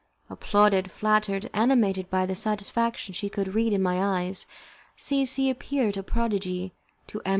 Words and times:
Applauded, 0.31 0.89
flattered, 0.89 1.47
animated 1.53 2.09
by 2.09 2.25
the 2.25 2.33
satisfaction 2.33 3.13
she 3.13 3.29
could 3.29 3.53
read 3.53 3.71
in 3.71 3.83
my 3.83 4.03
eyes, 4.03 4.47
C 4.97 5.25
C 5.25 5.47
appeared 5.47 5.95
a 5.95 6.01
prodigy 6.01 6.73
to 7.05 7.21
M. 7.23 7.29